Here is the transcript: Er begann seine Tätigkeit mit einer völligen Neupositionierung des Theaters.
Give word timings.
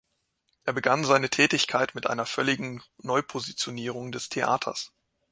Er 0.65 0.73
begann 0.73 1.03
seine 1.03 1.29
Tätigkeit 1.29 1.93
mit 1.93 2.07
einer 2.07 2.25
völligen 2.25 2.81
Neupositionierung 3.03 4.11
des 4.11 4.29
Theaters. 4.29 4.91